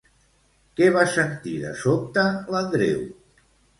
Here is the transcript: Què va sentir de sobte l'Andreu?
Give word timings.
Què 0.79 0.87
va 0.95 1.03
sentir 1.15 1.53
de 1.65 1.73
sobte 1.85 2.25
l'Andreu? 2.55 3.05